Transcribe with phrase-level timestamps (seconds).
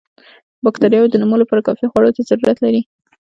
[0.63, 2.81] باکټریاوې د نمو لپاره کافي خوړو ته ضرورت لري.